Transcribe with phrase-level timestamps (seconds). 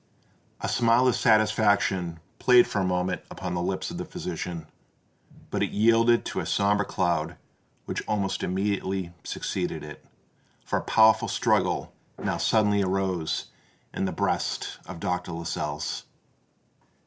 [0.61, 4.65] A smile of satisfaction played for a moment upon the lips of the physician;
[5.51, 7.37] but it yielded to a sombre cloud
[7.85, 13.51] which almost immediately succeeded it—for a powerful struggle now suddenly arose
[13.93, 15.33] in the breast of Dr.
[15.33, 16.05] Lascelles.